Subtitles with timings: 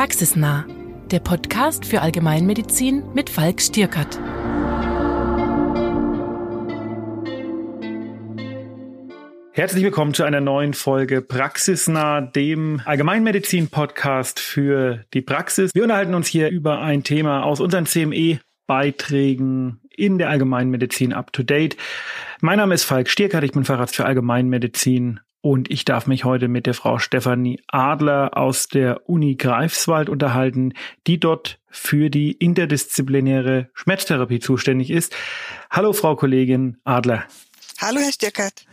[0.00, 0.64] Praxisnah,
[1.10, 4.18] der Podcast für Allgemeinmedizin mit Falk Stierkert.
[9.52, 15.70] Herzlich willkommen zu einer neuen Folge Praxisnah, dem Allgemeinmedizin-Podcast für die Praxis.
[15.74, 21.42] Wir unterhalten uns hier über ein Thema aus unseren CME-Beiträgen in der Allgemeinmedizin up to
[21.42, 21.76] date.
[22.40, 26.48] Mein Name ist Falk Stierkert, ich bin Facharzt für Allgemeinmedizin und ich darf mich heute
[26.48, 30.74] mit der Frau Stefanie Adler aus der Uni Greifswald unterhalten,
[31.06, 35.14] die dort für die interdisziplinäre Schmerztherapie zuständig ist.
[35.70, 37.24] Hallo, Frau Kollegin Adler.
[37.80, 38.66] Hallo, Herr Stirkert.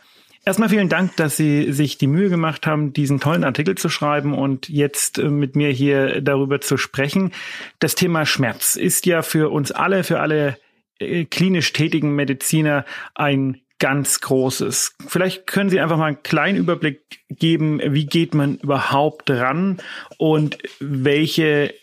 [0.48, 4.34] Erstmal vielen Dank, dass Sie sich die Mühe gemacht haben, diesen tollen Artikel zu schreiben
[4.34, 7.34] und jetzt äh, mit mir hier darüber zu sprechen.
[7.80, 10.58] Das Thema Schmerz ist ja für uns alle, für alle
[11.00, 14.96] äh, klinisch tätigen Mediziner ein ganz Großes.
[15.08, 19.82] Vielleicht können Sie einfach mal einen kleinen Überblick geben, wie geht man überhaupt ran
[20.18, 21.74] und welche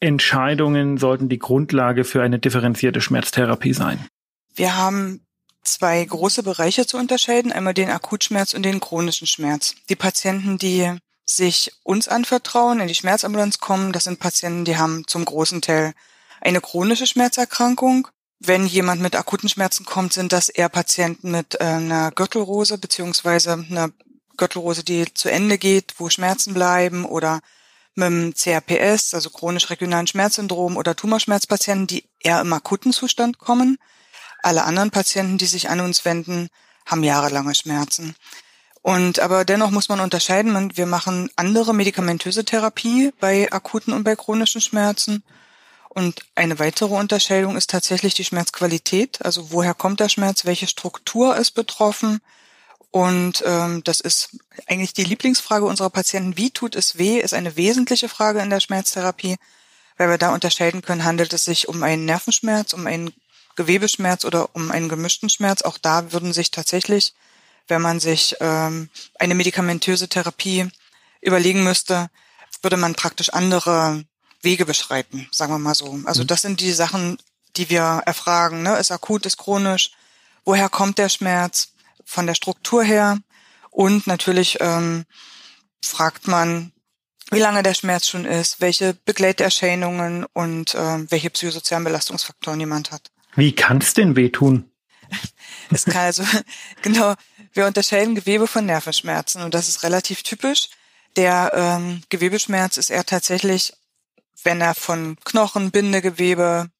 [0.00, 4.06] Entscheidungen sollten die Grundlage für eine differenzierte Schmerztherapie sein?
[4.54, 5.26] Wir haben
[5.64, 9.74] zwei große Bereiche zu unterscheiden, einmal den Akutschmerz und den chronischen Schmerz.
[9.88, 10.92] Die Patienten, die
[11.24, 15.92] sich uns anvertrauen, in die Schmerzambulanz kommen, das sind Patienten, die haben zum großen Teil
[16.40, 18.08] eine chronische Schmerzerkrankung
[18.40, 23.52] wenn jemand mit akuten Schmerzen kommt, sind das eher Patienten mit äh, einer Gürtelrose beziehungsweise
[23.52, 23.90] einer
[24.36, 27.40] Gürtelrose, die zu Ende geht, wo Schmerzen bleiben oder
[27.94, 33.78] mit dem CRPS, also chronisch regionalen Schmerzsyndrom oder Tumorschmerzpatienten, die eher im akuten Zustand kommen.
[34.40, 36.48] Alle anderen Patienten, die sich an uns wenden,
[36.86, 38.14] haben jahrelange Schmerzen.
[38.82, 40.76] Und aber dennoch muss man unterscheiden.
[40.76, 45.24] Wir machen andere medikamentöse Therapie bei akuten und bei chronischen Schmerzen.
[45.88, 49.24] Und eine weitere Unterscheidung ist tatsächlich die Schmerzqualität.
[49.24, 52.20] Also woher kommt der Schmerz, welche Struktur ist betroffen.
[52.90, 56.36] Und ähm, das ist eigentlich die Lieblingsfrage unserer Patienten.
[56.36, 57.18] Wie tut es weh?
[57.18, 59.36] Ist eine wesentliche Frage in der Schmerztherapie,
[59.96, 63.12] weil wir da unterscheiden können, handelt es sich um einen Nervenschmerz, um einen
[63.56, 65.62] Gewebeschmerz oder um einen gemischten Schmerz.
[65.62, 67.14] Auch da würden sich tatsächlich,
[67.66, 68.88] wenn man sich ähm,
[69.18, 70.68] eine medikamentöse Therapie
[71.20, 72.08] überlegen müsste,
[72.62, 74.04] würde man praktisch andere
[74.42, 75.98] Wege beschreiten, sagen wir mal so.
[76.04, 76.26] Also mhm.
[76.28, 77.18] das sind die Sachen,
[77.56, 78.62] die wir erfragen.
[78.62, 78.76] Ne?
[78.76, 79.92] Ist akut, ist chronisch?
[80.44, 81.72] Woher kommt der Schmerz?
[82.04, 83.18] Von der Struktur her?
[83.70, 85.04] Und natürlich ähm,
[85.84, 86.72] fragt man,
[87.30, 93.10] wie lange der Schmerz schon ist, welche Begleiterscheinungen und äh, welche psychosozialen Belastungsfaktoren jemand hat.
[93.36, 94.70] Wie kann es denn wehtun?
[95.70, 96.24] es kann also,
[96.82, 97.14] genau,
[97.52, 100.70] wir unterscheiden Gewebe von Nervenschmerzen und das ist relativ typisch.
[101.16, 103.72] Der ähm, Gewebeschmerz ist eher tatsächlich
[104.44, 106.70] wenn er von Knochen, Bindegewebe,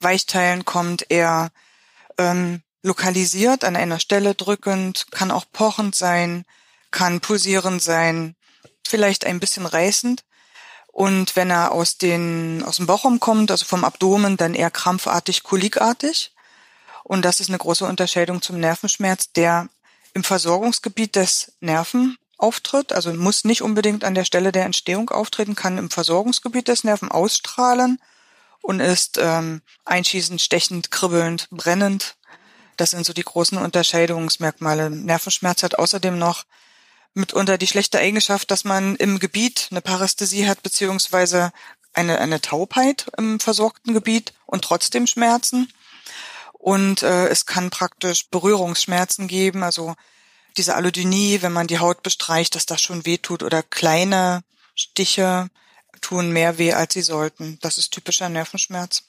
[0.00, 1.50] Weichteilen kommt, eher
[2.18, 6.44] ähm, lokalisiert, an einer Stelle drückend, kann auch pochend sein,
[6.90, 8.36] kann pulsierend sein,
[8.86, 10.24] vielleicht ein bisschen reißend.
[10.86, 15.42] Und wenn er aus, den, aus dem Bauchraum kommt, also vom Abdomen, dann eher krampfartig,
[15.42, 16.32] kolikartig.
[17.04, 19.68] Und das ist eine große Unterscheidung zum Nervenschmerz, der
[20.14, 25.54] im Versorgungsgebiet des Nerven auftritt, also muss nicht unbedingt an der Stelle der Entstehung auftreten,
[25.54, 28.00] kann im Versorgungsgebiet des Nerven ausstrahlen
[28.62, 32.16] und ist ähm, einschießend, stechend, kribbelnd, brennend.
[32.76, 34.88] Das sind so die großen Unterscheidungsmerkmale.
[34.88, 36.44] Nervenschmerz hat außerdem noch
[37.14, 41.50] mitunter die schlechte Eigenschaft, dass man im Gebiet eine Parästhesie hat, beziehungsweise
[41.92, 45.72] eine, eine Taubheit im versorgten Gebiet und trotzdem Schmerzen.
[46.52, 49.94] Und äh, es kann praktisch Berührungsschmerzen geben, also
[50.56, 54.42] diese Allodynie, wenn man die Haut bestreicht, dass das schon weh tut oder kleine
[54.74, 55.48] Stiche
[56.00, 57.58] tun mehr weh, als sie sollten.
[57.60, 59.04] Das ist typischer Nervenschmerz.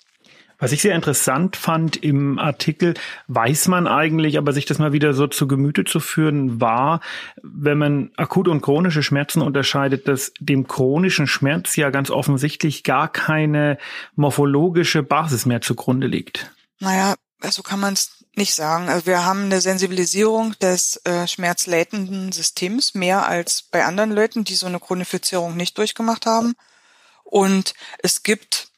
[0.61, 2.93] Was ich sehr interessant fand im Artikel,
[3.27, 6.99] weiß man eigentlich, aber sich das mal wieder so zu Gemüte zu führen, war,
[7.41, 13.09] wenn man akute und chronische Schmerzen unterscheidet, dass dem chronischen Schmerz ja ganz offensichtlich gar
[13.09, 13.77] keine
[14.15, 16.51] morphologische Basis mehr zugrunde liegt.
[16.79, 17.15] Naja,
[17.49, 18.89] so kann man es nicht sagen.
[18.89, 24.55] Also wir haben eine Sensibilisierung des äh, schmerzleitenden Systems mehr als bei anderen Leuten, die
[24.55, 26.55] so eine Chronifizierung nicht durchgemacht haben.
[27.23, 28.69] Und es gibt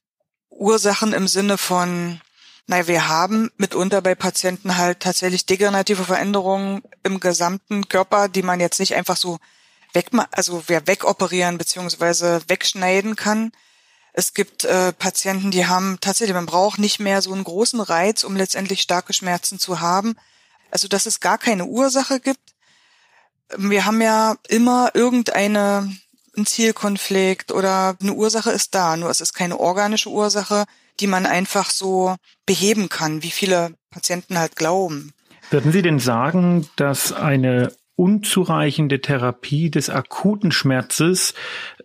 [0.49, 2.19] Ursachen im Sinne von,
[2.67, 8.59] naja, wir haben mitunter bei Patienten halt tatsächlich degenerative Veränderungen im gesamten Körper, die man
[8.59, 9.39] jetzt nicht einfach so
[9.93, 13.51] weg, also wer wegoperieren beziehungsweise wegschneiden kann.
[14.13, 18.23] Es gibt äh, Patienten, die haben tatsächlich, man braucht nicht mehr so einen großen Reiz,
[18.23, 20.15] um letztendlich starke Schmerzen zu haben.
[20.69, 22.39] Also, dass es gar keine Ursache gibt.
[23.57, 25.91] Wir haben ja immer irgendeine
[26.37, 30.63] ein Zielkonflikt oder eine Ursache ist da, nur es ist keine organische Ursache,
[30.99, 32.15] die man einfach so
[32.45, 35.13] beheben kann, wie viele Patienten halt glauben.
[35.49, 41.33] Würden Sie denn sagen, dass eine unzureichende Therapie des akuten Schmerzes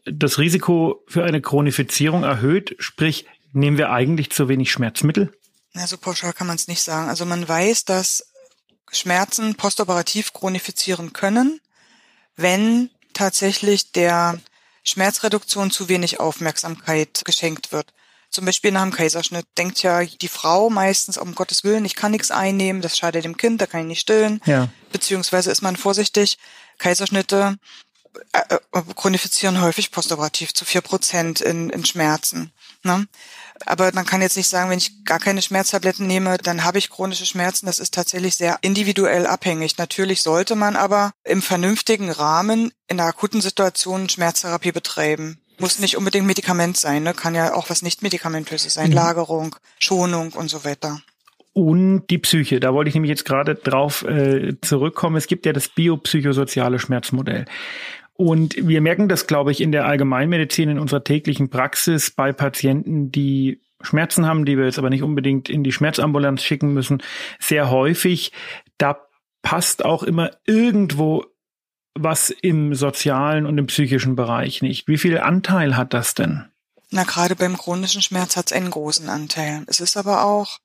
[0.06, 2.76] das Risiko für eine Chronifizierung erhöht?
[2.78, 5.32] Sprich, nehmen wir eigentlich zu wenig Schmerzmittel?
[5.74, 7.08] Ja, so pauschal kann man es nicht sagen.
[7.08, 8.26] Also man weiß, dass
[8.90, 11.60] Schmerzen postoperativ chronifizieren können,
[12.36, 14.38] wenn tatsächlich der
[14.84, 17.92] Schmerzreduktion zu wenig Aufmerksamkeit geschenkt wird.
[18.30, 22.12] Zum Beispiel nach dem Kaiserschnitt denkt ja die Frau meistens, um Gottes Willen, ich kann
[22.12, 24.40] nichts einnehmen, das schadet dem Kind, da kann ich nicht stillen.
[24.44, 24.68] Ja.
[24.92, 26.38] Beziehungsweise ist man vorsichtig.
[26.78, 27.56] Kaiserschnitte
[28.32, 32.52] äh, äh, chronifizieren häufig postoperativ zu vier Prozent in, in Schmerzen.
[32.82, 33.06] Ne?
[33.64, 36.90] Aber man kann jetzt nicht sagen, wenn ich gar keine Schmerztabletten nehme, dann habe ich
[36.90, 37.66] chronische Schmerzen.
[37.66, 39.78] Das ist tatsächlich sehr individuell abhängig.
[39.78, 45.38] Natürlich sollte man aber im vernünftigen Rahmen in einer akuten Situation Schmerztherapie betreiben.
[45.58, 47.14] Muss nicht unbedingt Medikament sein, ne?
[47.14, 48.96] kann ja auch was nicht medikamentöses sein, mhm.
[48.96, 51.00] Lagerung, Schonung und so weiter
[51.56, 52.60] und die Psyche.
[52.60, 55.16] Da wollte ich nämlich jetzt gerade drauf äh, zurückkommen.
[55.16, 57.46] Es gibt ja das biopsychosoziale Schmerzmodell.
[58.16, 63.12] Und wir merken das, glaube ich, in der Allgemeinmedizin, in unserer täglichen Praxis bei Patienten,
[63.12, 67.02] die Schmerzen haben, die wir jetzt aber nicht unbedingt in die Schmerzambulanz schicken müssen,
[67.38, 68.32] sehr häufig.
[68.78, 68.98] Da
[69.42, 71.24] passt auch immer irgendwo
[71.94, 74.88] was im sozialen und im psychischen Bereich nicht.
[74.88, 76.44] Wie viel Anteil hat das denn?
[76.90, 79.64] Na, gerade beim chronischen Schmerz hat es einen großen Anteil.
[79.66, 80.58] Es ist aber auch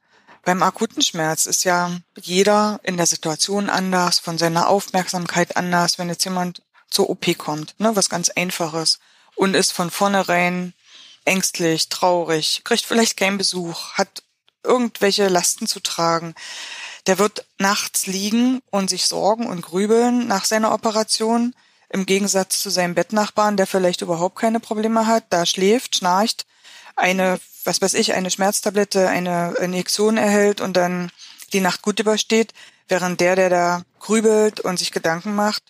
[0.43, 6.09] beim akuten Schmerz ist ja jeder in der Situation anders, von seiner Aufmerksamkeit anders, wenn
[6.09, 8.99] jetzt jemand zur OP kommt, ne, was ganz einfaches
[9.35, 10.73] und ist von vornherein
[11.25, 14.23] ängstlich, traurig, kriegt vielleicht keinen Besuch, hat
[14.63, 16.35] irgendwelche Lasten zu tragen.
[17.07, 21.55] Der wird nachts liegen und sich sorgen und grübeln nach seiner Operation,
[21.89, 26.45] im Gegensatz zu seinem Bettnachbarn, der vielleicht überhaupt keine Probleme hat, da schläft, schnarcht,
[26.95, 31.11] eine was weiß ich, eine Schmerztablette, eine Injektion erhält und dann
[31.53, 32.53] die Nacht gut übersteht,
[32.87, 35.63] während der, der da grübelt und sich Gedanken macht,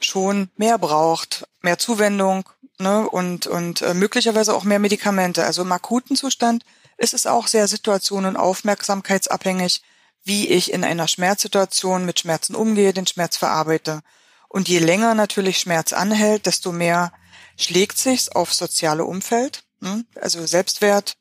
[0.00, 2.48] schon mehr braucht, mehr Zuwendung
[2.78, 5.44] ne, und, und äh, möglicherweise auch mehr Medikamente.
[5.44, 6.64] Also im akuten Zustand
[6.96, 9.82] ist es auch sehr situation- und aufmerksamkeitsabhängig,
[10.24, 14.02] wie ich in einer Schmerzsituation mit Schmerzen umgehe, den Schmerz verarbeite.
[14.48, 17.12] Und je länger natürlich Schmerz anhält, desto mehr
[17.56, 20.04] schlägt sich's auf soziale Umfeld, ne?
[20.20, 21.16] also Selbstwert,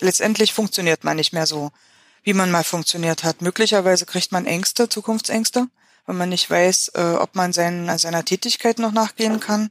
[0.00, 1.70] letztendlich funktioniert man nicht mehr so,
[2.22, 3.42] wie man mal funktioniert hat.
[3.42, 5.68] Möglicherweise kriegt man Ängste, Zukunftsängste,
[6.06, 9.70] wenn man nicht weiß, äh, ob man seinen, seiner Tätigkeit noch nachgehen kann.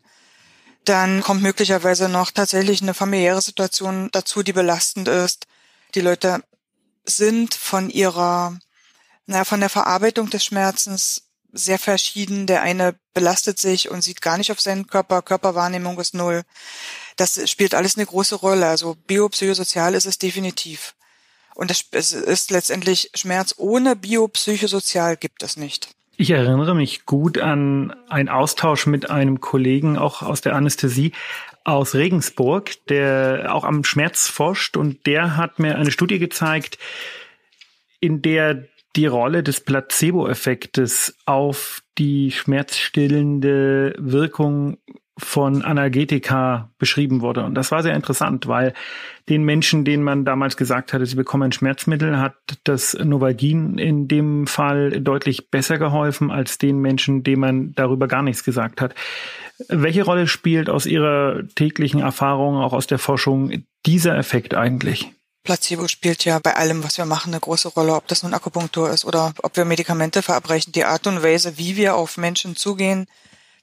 [0.85, 5.47] Dann kommt möglicherweise noch tatsächlich eine familiäre Situation dazu, die belastend ist.
[5.95, 6.43] Die Leute
[7.05, 8.57] sind von ihrer,
[9.25, 12.47] naja, von der Verarbeitung des Schmerzens sehr verschieden.
[12.47, 15.21] Der eine belastet sich und sieht gar nicht auf seinen Körper.
[15.21, 16.43] Körperwahrnehmung ist null.
[17.15, 18.67] Das spielt alles eine große Rolle.
[18.67, 20.95] Also biopsychosozial ist es definitiv.
[21.55, 25.89] Und es ist letztendlich Schmerz ohne biopsychosozial gibt es nicht.
[26.15, 31.11] Ich erinnere mich gut an einen Austausch mit einem Kollegen, auch aus der Anästhesie,
[31.63, 34.77] aus Regensburg, der auch am Schmerz forscht.
[34.77, 36.77] Und der hat mir eine Studie gezeigt,
[37.99, 44.77] in der die Rolle des Placebo-Effektes auf die schmerzstillende Wirkung
[45.17, 47.43] von Analgetika beschrieben wurde.
[47.43, 48.73] Und das war sehr interessant, weil
[49.29, 54.07] den Menschen, denen man damals gesagt hatte, sie bekommen ein Schmerzmittel, hat das Novagin in
[54.07, 58.95] dem Fall deutlich besser geholfen als den Menschen, denen man darüber gar nichts gesagt hat.
[59.69, 65.11] Welche Rolle spielt aus Ihrer täglichen Erfahrung, auch aus der Forschung, dieser Effekt eigentlich?
[65.43, 68.89] Placebo spielt ja bei allem, was wir machen, eine große Rolle, ob das nun Akupunktur
[68.89, 70.71] ist oder ob wir Medikamente verabreichen.
[70.71, 73.07] Die Art und Weise, wie wir auf Menschen zugehen,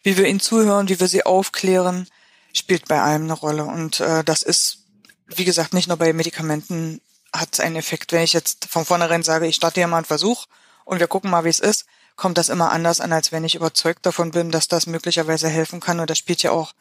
[0.02, 2.06] wie wir ihnen zuhören, wie wir sie aufklären,
[2.52, 3.64] spielt bei allem eine Rolle.
[3.64, 4.78] Und äh, das ist,
[5.26, 7.00] wie gesagt, nicht nur bei Medikamenten
[7.34, 8.12] hat es einen Effekt.
[8.12, 10.46] Wenn ich jetzt von vornherein sage, ich starte hier mal einen Versuch
[10.84, 13.54] und wir gucken mal, wie es ist, kommt das immer anders an, als wenn ich
[13.54, 16.00] überzeugt davon bin, dass das möglicherweise helfen kann.
[16.00, 16.72] Und da spielt ja auch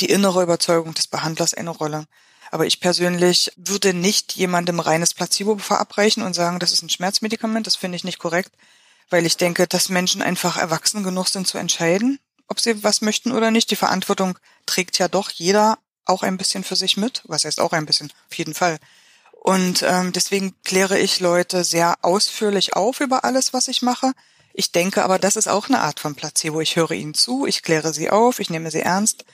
[0.00, 2.06] die innere Überzeugung des Behandlers eine Rolle.
[2.50, 7.66] Aber ich persönlich würde nicht jemandem reines Placebo verabreichen und sagen, das ist ein Schmerzmedikament.
[7.66, 8.52] Das finde ich nicht korrekt,
[9.08, 12.18] weil ich denke, dass Menschen einfach erwachsen genug sind zu entscheiden
[12.48, 13.70] ob sie was möchten oder nicht.
[13.70, 17.22] Die Verantwortung trägt ja doch jeder auch ein bisschen für sich mit.
[17.26, 18.12] Was heißt auch ein bisschen?
[18.30, 18.78] Auf jeden Fall.
[19.32, 24.12] Und ähm, deswegen kläre ich Leute sehr ausführlich auf über alles, was ich mache.
[24.54, 26.60] Ich denke aber, das ist auch eine Art von Placebo.
[26.60, 29.24] Ich höre ihnen zu, ich kläre sie auf, ich nehme sie ernst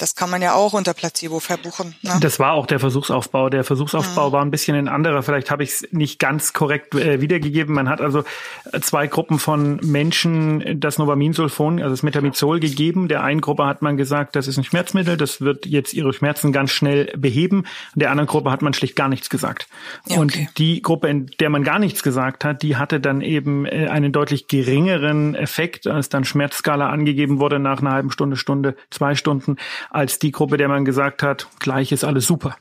[0.00, 1.94] das kann man ja auch unter Placebo verbuchen.
[2.02, 2.12] Ne?
[2.20, 3.50] Das war auch der Versuchsaufbau.
[3.50, 4.32] Der Versuchsaufbau mhm.
[4.32, 5.22] war ein bisschen ein anderer.
[5.22, 7.74] Vielleicht habe ich es nicht ganz korrekt äh, wiedergegeben.
[7.74, 8.24] Man hat also
[8.72, 13.08] äh, zwei Gruppen von Menschen das Novaminsulfon, also das Metamizol gegeben.
[13.08, 16.52] Der einen Gruppe hat man gesagt, das ist ein Schmerzmittel, das wird jetzt ihre Schmerzen
[16.52, 17.60] ganz schnell beheben.
[17.94, 19.68] Und der anderen Gruppe hat man schlicht gar nichts gesagt.
[20.06, 20.20] Ja, okay.
[20.20, 23.88] Und die Gruppe, in der man gar nichts gesagt hat, die hatte dann eben äh,
[23.88, 29.14] einen deutlich geringeren Effekt, als dann Schmerzskala angegeben wurde nach einer halben Stunde, Stunde, zwei
[29.14, 29.56] Stunden
[29.90, 32.56] als die Gruppe, der man gesagt hat, gleich ist alles super.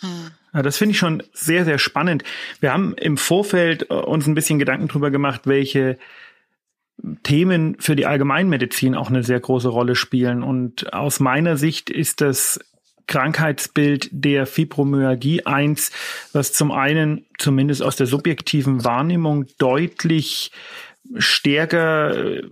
[0.00, 0.32] Hm.
[0.52, 2.24] Ja, das finde ich schon sehr, sehr spannend.
[2.60, 5.98] Wir haben im Vorfeld äh, uns ein bisschen Gedanken drüber gemacht, welche
[7.22, 10.42] Themen für die Allgemeinmedizin auch eine sehr große Rolle spielen.
[10.42, 12.60] Und aus meiner Sicht ist das
[13.06, 15.90] Krankheitsbild der Fibromyalgie eins,
[16.32, 20.52] was zum einen zumindest aus der subjektiven Wahrnehmung deutlich
[21.16, 22.42] stärker äh,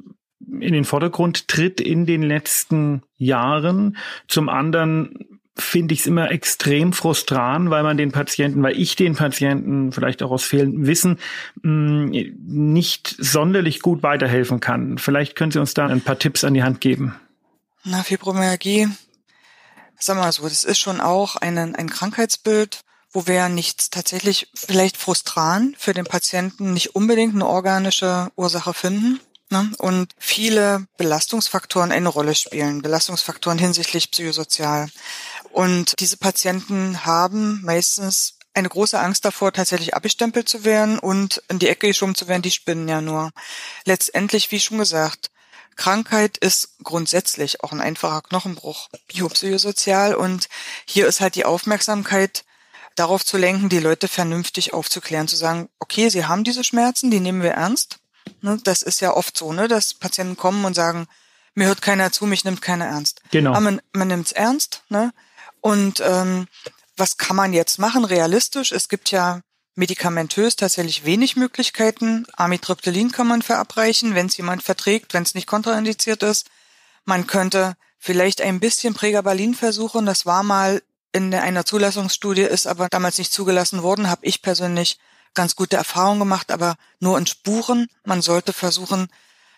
[0.41, 3.97] in den Vordergrund tritt in den letzten Jahren.
[4.27, 9.15] Zum anderen finde ich es immer extrem frustrant, weil man den Patienten, weil ich den
[9.15, 11.19] Patienten vielleicht auch aus fehlendem Wissen
[11.63, 12.11] mm,
[12.47, 14.99] nicht sonderlich gut weiterhelfen kann.
[14.99, 17.15] Vielleicht können Sie uns da ein paar Tipps an die Hand geben.
[17.85, 18.89] Na, Fibromyalgie,
[19.99, 22.81] sag mal so, das ist schon auch ein, ein Krankheitsbild,
[23.13, 29.21] wo wir nichts tatsächlich vielleicht frustran für den Patienten nicht unbedingt eine organische Ursache finden.
[29.51, 29.73] Ne?
[29.79, 32.83] Und viele Belastungsfaktoren eine Rolle spielen.
[32.83, 34.89] Belastungsfaktoren hinsichtlich psychosozial.
[35.51, 41.59] Und diese Patienten haben meistens eine große Angst davor, tatsächlich abgestempelt zu werden und in
[41.59, 43.31] die Ecke geschoben zu werden, die spinnen ja nur.
[43.85, 45.31] Letztendlich, wie schon gesagt,
[45.77, 50.49] Krankheit ist grundsätzlich auch ein einfacher Knochenbruch, biopsychosozial und
[50.85, 52.45] hier ist halt die Aufmerksamkeit
[52.97, 57.21] darauf zu lenken, die Leute vernünftig aufzuklären, zu sagen, okay, sie haben diese Schmerzen, die
[57.21, 57.99] nehmen wir ernst.
[58.43, 61.07] Ne, das ist ja oft so, ne, dass Patienten kommen und sagen,
[61.55, 63.23] mir hört keiner zu, mich nimmt keiner ernst.
[63.31, 63.51] Genau.
[63.51, 65.13] Aber man, man nimmt es ernst, ne?
[65.61, 66.47] Und ähm,
[66.97, 68.73] was kann man jetzt machen realistisch?
[68.73, 69.41] Es gibt ja
[69.75, 72.27] medikamentös tatsächlich wenig Möglichkeiten.
[72.35, 76.49] Amitriptylin kann man verabreichen, wenn es jemand verträgt, wenn es nicht kontraindiziert ist.
[77.05, 80.07] Man könnte vielleicht ein bisschen Pregabalin versuchen.
[80.07, 84.09] Das war mal in einer Zulassungsstudie, ist aber damals nicht zugelassen worden.
[84.09, 84.99] Habe ich persönlich
[85.35, 87.87] ganz gute Erfahrungen gemacht, aber nur in Spuren.
[88.05, 89.09] Man sollte versuchen,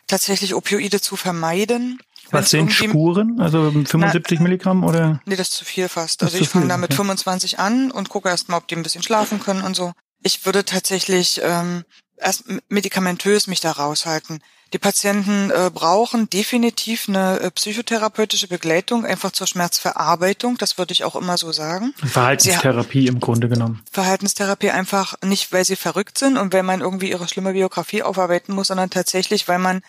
[0.06, 1.98] tatsächlich Opioide zu vermeiden.
[2.30, 3.40] Was sind Spuren?
[3.40, 5.20] Also 75 na, Milligramm oder?
[5.26, 6.22] Nee, das ist zu viel fast.
[6.22, 6.96] Also ich fange da mit okay.
[6.96, 9.92] 25 an und gucke erst mal, ob die ein bisschen schlafen können und so.
[10.22, 11.84] Ich würde tatsächlich ähm,
[12.22, 14.40] erst medikamentös mich da raushalten.
[14.72, 20.56] Die Patienten äh, brauchen definitiv eine äh, psychotherapeutische Begleitung, einfach zur Schmerzverarbeitung.
[20.56, 21.92] Das würde ich auch immer so sagen.
[22.02, 23.82] Verhaltenstherapie im Grunde genommen.
[23.90, 28.54] Verhaltenstherapie einfach nicht, weil sie verrückt sind und weil man irgendwie ihre schlimme Biografie aufarbeiten
[28.54, 29.82] muss, sondern tatsächlich, weil man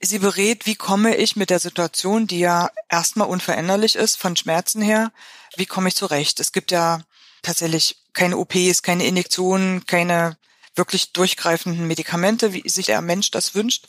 [0.00, 4.80] sie berät, wie komme ich mit der Situation, die ja erstmal unveränderlich ist, von Schmerzen
[4.80, 5.12] her,
[5.56, 6.40] wie komme ich zurecht?
[6.40, 7.00] Es gibt ja
[7.42, 10.38] tatsächlich keine OPs, keine Injektionen, keine
[10.74, 13.88] wirklich durchgreifenden Medikamente, wie sich der Mensch das wünscht,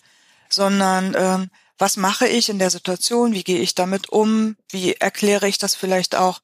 [0.49, 5.47] sondern ähm, was mache ich in der Situation, wie gehe ich damit um, wie erkläre
[5.47, 6.41] ich das vielleicht auch.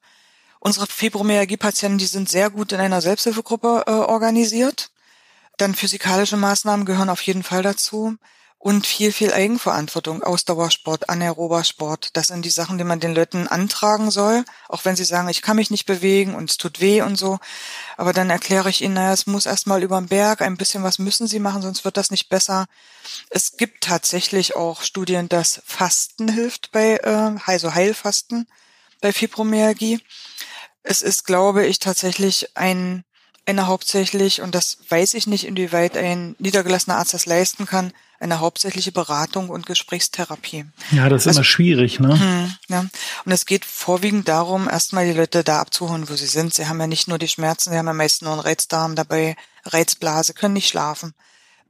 [0.60, 4.90] Unsere Fibromyalgie-Patienten, die sind sehr gut in einer Selbsthilfegruppe äh, organisiert.
[5.56, 8.16] Dann physikalische Maßnahmen gehören auf jeden Fall dazu
[8.62, 12.10] und viel, viel Eigenverantwortung, Ausdauersport, anaerober Sport.
[12.12, 15.42] Das sind die Sachen, die man den Leuten antragen soll, auch wenn sie sagen, ich
[15.42, 17.40] kann mich nicht bewegen und es tut weh und so.
[17.96, 21.00] Aber dann erkläre ich ihnen, naja, es muss erstmal über den Berg, ein bisschen was
[21.00, 22.66] müssen sie machen, sonst wird das nicht besser.
[23.30, 28.46] Es gibt tatsächlich auch Studien, dass Fasten hilft bei, äh, also Heilfasten
[29.00, 30.00] bei Fibromyalgie.
[30.84, 33.02] Es ist, glaube ich, tatsächlich ein
[33.44, 38.40] eine hauptsächlich, und das weiß ich nicht, inwieweit ein niedergelassener Arzt das leisten kann, eine
[38.40, 40.64] hauptsächliche Beratung und Gesprächstherapie.
[40.92, 42.18] Ja, das ist also, immer schwierig, ne?
[42.18, 42.80] Hm, ja.
[43.24, 46.54] Und es geht vorwiegend darum, erstmal die Leute da abzuholen, wo sie sind.
[46.54, 49.36] Sie haben ja nicht nur die Schmerzen, sie haben ja meist nur einen Reizdarm dabei,
[49.64, 51.14] Reizblase, können nicht schlafen.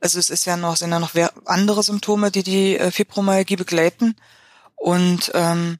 [0.00, 1.14] Also es ist ja noch, sind ja noch
[1.46, 4.16] andere Symptome, die die äh, Fibromyalgie begleiten.
[4.76, 5.78] Und ähm,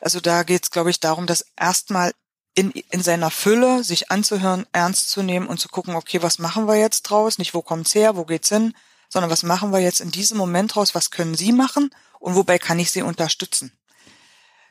[0.00, 2.12] also da geht es, glaube ich, darum, dass erstmal
[2.54, 6.68] in, in seiner Fülle sich anzuhören, ernst zu nehmen und zu gucken, okay, was machen
[6.68, 7.38] wir jetzt draus?
[7.38, 8.74] Nicht, wo kommt's her, wo geht's hin,
[9.12, 12.58] sondern was machen wir jetzt in diesem Moment draus, was können Sie machen und wobei
[12.58, 13.72] kann ich Sie unterstützen?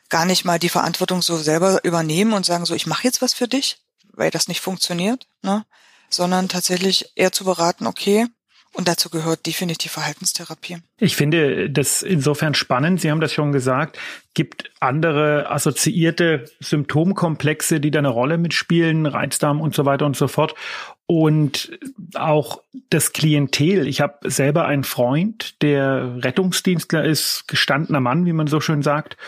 [0.08, 3.34] Gar nicht mal die Verantwortung so selber übernehmen und sagen so, ich mache jetzt was
[3.34, 3.78] für dich,
[4.12, 5.64] weil das nicht funktioniert, ne?
[6.10, 8.26] sondern tatsächlich eher zu beraten, okay,
[8.74, 10.78] und dazu gehört definitiv Verhaltenstherapie.
[10.96, 13.02] Ich finde das insofern spannend.
[13.02, 13.98] Sie haben das schon gesagt.
[14.32, 20.26] Gibt andere assoziierte Symptomkomplexe, die da eine Rolle mitspielen, Reizdarm und so weiter und so
[20.26, 20.54] fort.
[21.14, 21.78] Und
[22.14, 23.86] auch das Klientel.
[23.86, 29.18] Ich habe selber einen Freund, der Rettungsdienstler ist, gestandener Mann, wie man so schön sagt.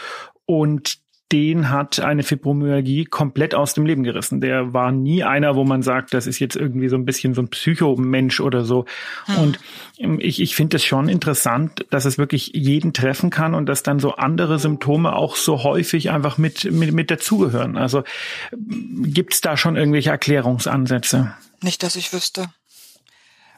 [0.46, 0.96] Und
[1.34, 4.40] den hat eine Fibromyalgie komplett aus dem Leben gerissen.
[4.40, 7.42] Der war nie einer, wo man sagt, das ist jetzt irgendwie so ein bisschen so
[7.42, 8.84] ein Psychomensch oder so.
[9.26, 9.38] Hm.
[9.38, 9.58] Und
[9.98, 13.82] ähm, ich, ich finde es schon interessant, dass es wirklich jeden treffen kann und dass
[13.82, 17.76] dann so andere Symptome auch so häufig einfach mit, mit, mit dazugehören.
[17.76, 18.04] Also
[18.52, 21.34] gibt's da schon irgendwelche Erklärungsansätze?
[21.62, 22.46] Nicht, dass ich wüsste.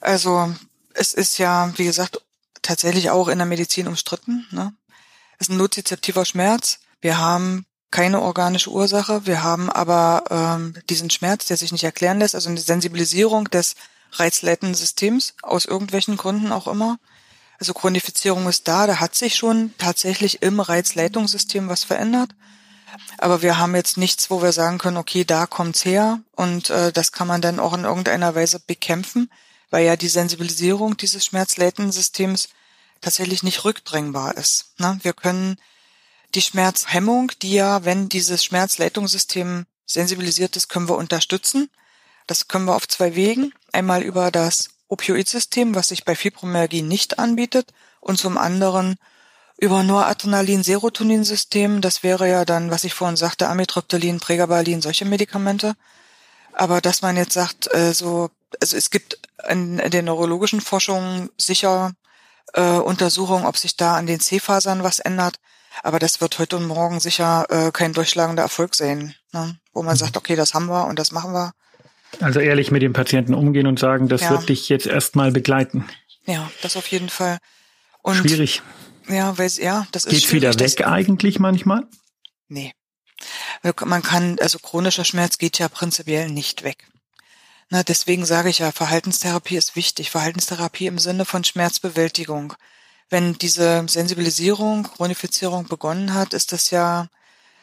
[0.01, 0.51] Also
[0.95, 2.23] es ist ja, wie gesagt,
[2.63, 4.47] tatsächlich auch in der Medizin umstritten.
[4.51, 4.73] Ne?
[5.39, 9.27] Es ist ein nozizeptiver Schmerz wir haben keine organische Ursache.
[9.27, 13.75] Wir haben aber ähm, diesen Schmerz, der sich nicht erklären lässt, also eine Sensibilisierung des
[14.13, 16.99] reizleitenden Systems aus irgendwelchen Gründen auch immer.
[17.59, 22.31] Also Chronifizierung ist da, da hat sich schon tatsächlich im Reizleitungssystem was verändert.
[23.19, 26.93] Aber wir haben jetzt nichts, wo wir sagen können, okay, da kommt's her und äh,
[26.93, 29.31] das kann man dann auch in irgendeiner Weise bekämpfen,
[29.71, 32.49] weil ja die Sensibilisierung dieses Schmerzleitensystems
[33.01, 34.73] tatsächlich nicht rückdrängbar ist.
[34.79, 34.99] Ne?
[35.03, 35.57] Wir können
[36.35, 41.71] die Schmerzhemmung, die ja, wenn dieses Schmerzleitungssystem sensibilisiert ist, können wir unterstützen.
[42.27, 43.53] Das können wir auf zwei Wegen.
[43.73, 47.73] Einmal über das Opioidsystem, was sich bei Fibromyalgie nicht anbietet,
[48.07, 48.97] und zum anderen
[49.59, 51.81] über Noradrenalin-Serotonin-System.
[51.81, 55.75] Das wäre ja dann, was ich vorhin sagte, Amitriptylin, Pregabalin, solche Medikamente.
[56.53, 58.31] Aber dass man jetzt sagt, äh, so,
[58.61, 59.19] also es gibt
[59.49, 61.93] in, in der neurologischen Forschung sicher
[62.55, 65.41] äh, Untersuchungen, ob sich da an den C-Fasern was ändert.
[65.83, 69.59] Aber das wird heute und morgen sicher äh, kein durchschlagender Erfolg sein, ne?
[69.73, 69.99] wo man mhm.
[69.99, 71.53] sagt, okay, das haben wir und das machen wir.
[72.21, 74.31] Also ehrlich mit dem Patienten umgehen und sagen, das ja.
[74.31, 75.85] wird dich jetzt erstmal begleiten.
[76.25, 77.39] Ja, das auf jeden Fall.
[78.03, 78.63] Und schwierig.
[79.09, 81.87] Ja, weil ja, das ist Geht's wieder weg eigentlich manchmal?
[82.49, 82.73] Nee.
[83.85, 86.89] Man kann, also chronischer Schmerz geht ja prinzipiell nicht weg.
[87.69, 90.11] Na, deswegen sage ich ja, Verhaltenstherapie ist wichtig.
[90.11, 92.55] Verhaltenstherapie im Sinne von Schmerzbewältigung.
[93.09, 97.09] Wenn diese Sensibilisierung, Chronifizierung begonnen hat, ist das ja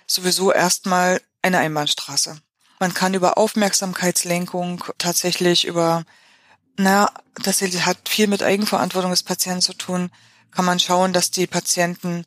[0.08, 2.38] sowieso erstmal eine Einbahnstraße.
[2.80, 6.04] Man kann über Aufmerksamkeitslenkung tatsächlich über,
[6.78, 7.10] na,
[7.44, 10.12] das hat viel mit Eigenverantwortung des Patienten zu tun,
[10.52, 12.26] kann man schauen, dass die Patienten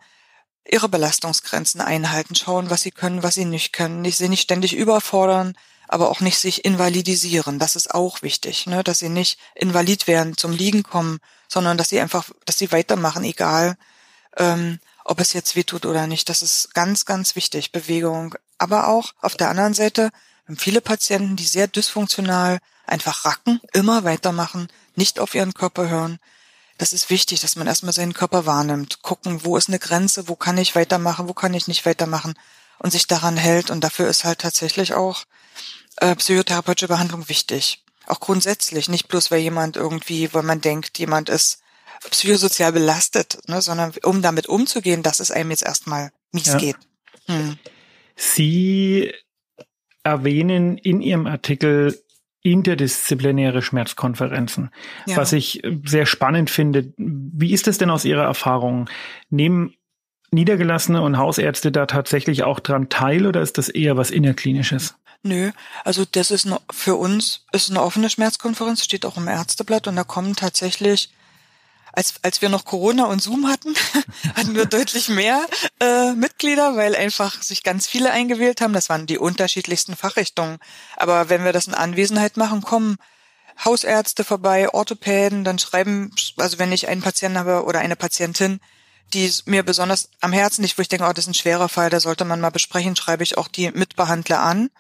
[0.68, 4.74] ihre Belastungsgrenzen einhalten, schauen, was sie können, was sie nicht können, nicht, sie nicht ständig
[4.74, 5.56] überfordern,
[5.88, 7.58] aber auch nicht sich invalidisieren.
[7.58, 8.82] Das ist auch wichtig, ne?
[8.82, 13.24] dass sie nicht invalid werden, zum Liegen kommen, sondern dass sie einfach, dass sie weitermachen,
[13.24, 13.76] egal
[14.36, 16.28] ähm, ob es jetzt wehtut oder nicht.
[16.28, 18.34] Das ist ganz, ganz wichtig, Bewegung.
[18.58, 20.10] Aber auch auf der anderen Seite
[20.46, 26.18] haben viele Patienten, die sehr dysfunktional einfach racken, immer weitermachen, nicht auf ihren Körper hören.
[26.78, 30.36] Das ist wichtig, dass man erstmal seinen Körper wahrnimmt, gucken, wo ist eine Grenze, wo
[30.36, 32.34] kann ich weitermachen, wo kann ich nicht weitermachen
[32.78, 33.70] und sich daran hält.
[33.70, 35.24] Und dafür ist halt tatsächlich auch
[35.96, 37.84] äh, psychotherapeutische Behandlung wichtig.
[38.06, 41.60] Auch grundsätzlich, nicht bloß weil jemand irgendwie, weil man denkt, jemand ist
[42.10, 46.58] psychosozial belastet, ne, sondern um damit umzugehen, dass es einem jetzt erstmal mies ja.
[46.58, 46.76] geht.
[47.26, 47.56] Hm.
[48.14, 49.12] Sie
[50.04, 51.98] erwähnen in Ihrem Artikel
[52.42, 54.70] interdisziplinäre Schmerzkonferenzen,
[55.06, 55.16] ja.
[55.16, 56.92] was ich sehr spannend finde.
[56.96, 58.88] Wie ist es denn aus Ihrer Erfahrung?
[59.30, 59.74] Nehmen
[60.30, 64.96] Niedergelassene und Hausärzte da tatsächlich auch dran teil oder ist das eher was innerklinisches?
[65.26, 65.50] Nö,
[65.84, 69.96] also das ist eine, für uns ist eine offene Schmerzkonferenz, steht auch im Ärzteblatt und
[69.96, 71.10] da kommen tatsächlich,
[71.92, 73.74] als, als wir noch Corona und Zoom hatten,
[74.36, 75.44] hatten wir deutlich mehr
[75.80, 78.72] äh, Mitglieder, weil einfach sich ganz viele eingewählt haben.
[78.72, 80.58] Das waren die unterschiedlichsten Fachrichtungen.
[80.96, 82.96] Aber wenn wir das in Anwesenheit machen, kommen
[83.64, 88.60] Hausärzte vorbei, Orthopäden, dann schreiben, also wenn ich einen Patienten habe oder eine Patientin,
[89.12, 91.90] die mir besonders am Herzen liegt, wo ich denke, oh, das ist ein schwerer Fall,
[91.90, 94.70] da sollte man mal besprechen, schreibe ich auch die Mitbehandler an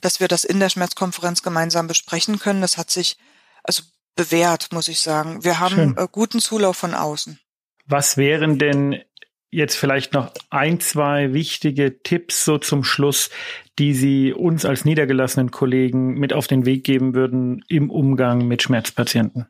[0.00, 2.60] dass wir das in der Schmerzkonferenz gemeinsam besprechen können.
[2.60, 3.16] Das hat sich
[3.62, 3.82] also
[4.16, 5.44] bewährt, muss ich sagen.
[5.44, 5.96] Wir haben Schön.
[5.96, 7.38] Äh, guten Zulauf von außen.
[7.86, 9.02] Was wären denn
[9.50, 13.30] jetzt vielleicht noch ein, zwei wichtige Tipps so zum Schluss,
[13.78, 18.62] die Sie uns als niedergelassenen Kollegen mit auf den Weg geben würden im Umgang mit
[18.62, 19.46] Schmerzpatienten?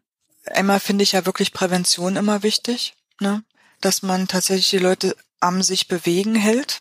[0.46, 3.42] Einmal finde ich ja wirklich Prävention immer wichtig, ne?
[3.80, 6.80] dass man tatsächlich die Leute am sich bewegen hält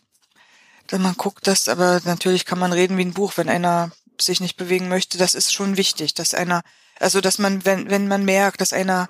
[0.92, 4.40] wenn man guckt, dass, aber natürlich kann man reden wie ein Buch, wenn einer sich
[4.40, 6.62] nicht bewegen möchte, das ist schon wichtig, dass einer,
[6.98, 9.08] also dass man, wenn, wenn man merkt, dass einer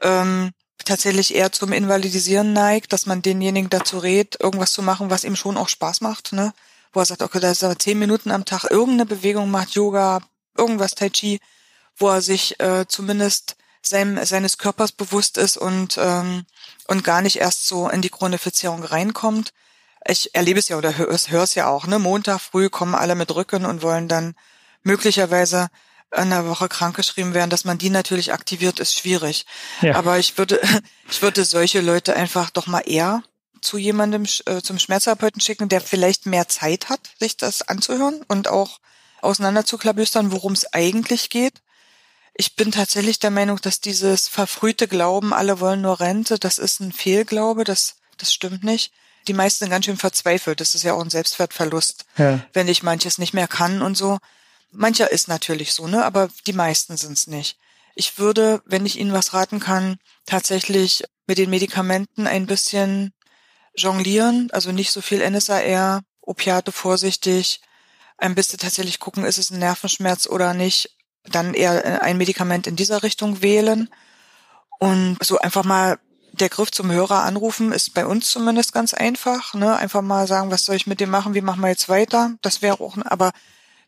[0.00, 0.52] ähm,
[0.84, 5.36] tatsächlich eher zum Invalidisieren neigt, dass man denjenigen dazu rät, irgendwas zu machen, was ihm
[5.36, 6.52] schon auch Spaß macht, ne?
[6.92, 10.20] Wo er sagt, okay, da ist er zehn Minuten am Tag irgendeine Bewegung macht, Yoga,
[10.56, 11.40] irgendwas Tai Chi,
[11.96, 16.46] wo er sich äh, zumindest seinem, seines Körpers bewusst ist und, ähm,
[16.86, 19.52] und gar nicht erst so in die Chronifizierung reinkommt
[20.06, 21.98] ich erlebe es ja oder höre es ja auch, ne?
[21.98, 24.34] Montag früh kommen alle mit Rücken und wollen dann
[24.82, 25.68] möglicherweise
[26.16, 29.44] in der Woche krankgeschrieben werden, dass man die natürlich aktiviert, ist schwierig.
[29.82, 29.96] Ja.
[29.96, 30.60] Aber ich würde,
[31.10, 33.22] ich würde solche Leute einfach doch mal eher
[33.60, 38.48] zu jemandem, äh, zum Schmerztherapeuten schicken, der vielleicht mehr Zeit hat, sich das anzuhören und
[38.48, 38.78] auch
[39.20, 41.54] auseinanderzuklabüstern, worum es eigentlich geht.
[42.34, 46.78] Ich bin tatsächlich der Meinung, dass dieses verfrühte Glauben, alle wollen nur Rente, das ist
[46.78, 48.92] ein Fehlglaube, das, das stimmt nicht
[49.28, 50.60] die meisten sind ganz schön verzweifelt.
[50.60, 52.40] Das ist ja auch ein Selbstwertverlust, ja.
[52.52, 54.18] wenn ich manches nicht mehr kann und so.
[54.70, 56.04] Mancher ist natürlich so, ne?
[56.04, 57.58] Aber die meisten sind's nicht.
[57.94, 63.12] Ich würde, wenn ich Ihnen was raten kann, tatsächlich mit den Medikamenten ein bisschen
[63.76, 67.60] jonglieren, also nicht so viel NSAR Opiate vorsichtig.
[68.18, 70.96] Ein bisschen tatsächlich gucken, ist es ein Nervenschmerz oder nicht.
[71.24, 73.88] Dann eher ein Medikament in dieser Richtung wählen.
[74.78, 75.98] Und so einfach mal
[76.40, 79.54] der Griff zum Hörer anrufen ist bei uns zumindest ganz einfach.
[79.54, 79.76] Ne?
[79.76, 82.36] Einfach mal sagen, was soll ich mit dem machen, wie machen wir jetzt weiter?
[82.42, 83.32] Das wäre auch, aber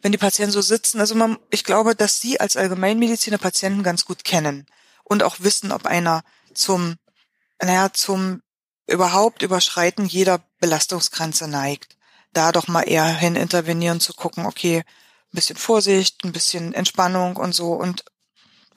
[0.02, 4.04] wenn die Patienten so sitzen, also man, ich glaube, dass sie als Allgemeinmediziner Patienten ganz
[4.04, 4.66] gut kennen
[5.04, 6.22] und auch wissen, ob einer
[6.54, 6.96] zum,
[7.60, 8.42] naja, zum
[8.86, 11.96] überhaupt Überschreiten jeder Belastungsgrenze neigt.
[12.32, 17.36] Da doch mal eher hin intervenieren, zu gucken, okay, ein bisschen Vorsicht, ein bisschen Entspannung
[17.36, 18.04] und so und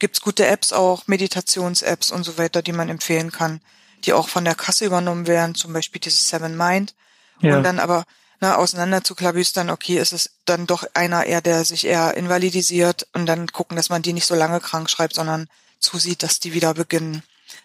[0.03, 3.61] gibt's gute Apps auch, Meditations-Apps und so weiter, die man empfehlen kann,
[4.03, 6.93] die auch von der Kasse übernommen werden, zum Beispiel dieses Seven Mind.
[7.39, 7.55] Ja.
[7.55, 8.03] Und dann aber
[8.41, 13.07] ne, auseinander zu klabüstern, okay, ist es dann doch einer eher, der sich eher invalidisiert
[13.13, 15.47] und dann gucken, dass man die nicht so lange krank schreibt, sondern
[15.79, 17.23] zusieht, dass die wieder beginnen.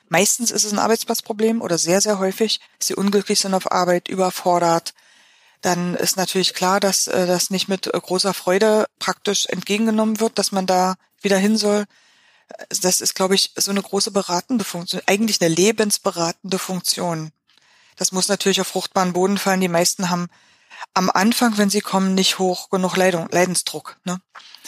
[0.09, 4.07] Meistens ist es ein Arbeitsplatzproblem oder sehr, sehr häufig, dass sie unglücklich sind auf Arbeit,
[4.07, 4.95] überfordert.
[5.61, 10.39] Dann ist natürlich klar, dass äh, das nicht mit äh, großer Freude praktisch entgegengenommen wird,
[10.39, 11.85] dass man da wieder hin soll,
[12.69, 17.33] das ist, glaube ich, so eine große beratende Funktion, eigentlich eine lebensberatende Funktion.
[17.97, 19.61] Das muss natürlich auf fruchtbaren Boden fallen.
[19.61, 20.29] Die meisten haben
[20.95, 23.97] am Anfang, wenn sie kommen, nicht hoch genug Leidung, Leidensdruck.
[24.05, 24.21] Ne?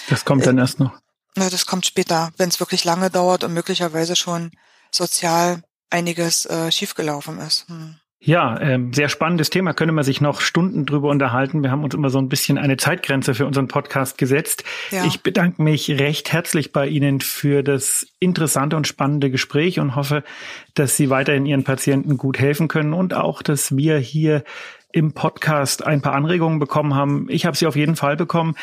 [0.08, 0.92] Das kommt dann erst noch.
[1.36, 4.50] Na, das kommt später, wenn es wirklich lange dauert und möglicherweise schon
[4.90, 7.68] sozial einiges äh, schiefgelaufen ist.
[7.68, 8.00] Hm.
[8.22, 9.72] Ja, ähm, sehr spannendes Thema.
[9.72, 11.62] Könnte man sich noch Stunden drüber unterhalten.
[11.62, 14.62] Wir haben uns immer so ein bisschen eine Zeitgrenze für unseren Podcast gesetzt.
[14.90, 15.06] Ja.
[15.06, 20.22] Ich bedanke mich recht herzlich bei Ihnen für das interessante und spannende Gespräch und hoffe,
[20.74, 24.44] dass Sie weiterhin Ihren Patienten gut helfen können und auch, dass wir hier
[24.92, 27.26] im Podcast ein paar Anregungen bekommen haben.
[27.30, 28.54] Ich habe sie auf jeden Fall bekommen.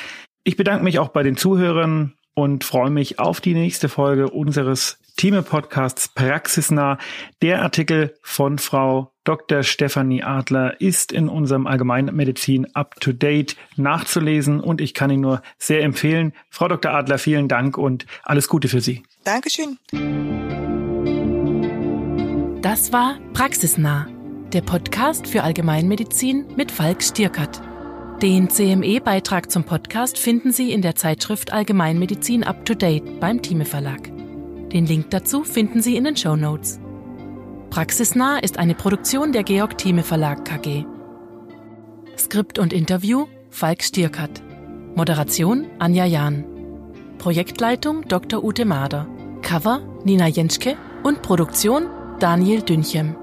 [0.43, 4.99] Ich bedanke mich auch bei den Zuhörern und freue mich auf die nächste Folge unseres
[5.17, 6.97] Team-Podcasts Praxisnah.
[7.41, 9.63] Der Artikel von Frau Dr.
[9.63, 15.41] Stefanie Adler ist in unserem Allgemeinmedizin up to date nachzulesen und ich kann ihn nur
[15.57, 16.31] sehr empfehlen.
[16.49, 16.93] Frau Dr.
[16.93, 19.03] Adler, vielen Dank und alles Gute für Sie.
[19.25, 19.77] Dankeschön.
[22.61, 24.07] Das war Praxisnah,
[24.53, 27.61] der Podcast für Allgemeinmedizin mit Falk Stierkert.
[28.21, 33.65] Den CME-Beitrag zum Podcast finden Sie in der Zeitschrift Allgemeinmedizin up to date beim Thieme
[33.65, 34.16] Verlag.
[34.73, 36.79] Den Link dazu finden Sie in den Show Notes.
[37.69, 40.85] Praxisnah ist eine Produktion der Georg Thieme Verlag KG.
[42.17, 44.41] Skript und Interview Falk Stierkat.
[44.95, 46.43] Moderation Anja Jahn.
[47.17, 48.43] Projektleitung Dr.
[48.43, 49.07] Ute Mader.
[49.41, 51.87] Cover Nina Jenschke und Produktion
[52.19, 53.15] Daniel Dünchem.